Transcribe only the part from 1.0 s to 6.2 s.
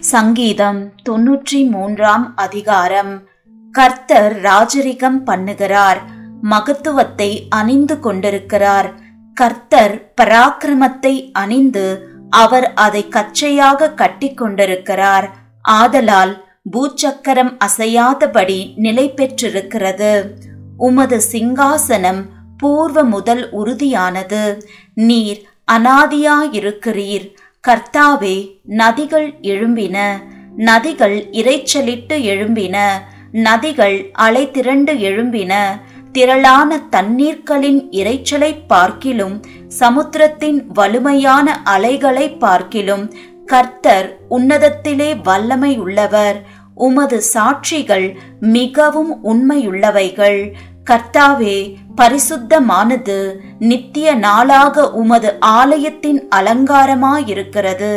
தொன்னூற்றி மூன்றாம் அதிகாரம். கர்த்தர் ராஜரிகம் பண்ணுகிறார்